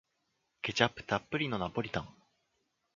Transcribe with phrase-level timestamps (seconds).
[0.63, 2.09] ケチャップたっぷりのナポリタン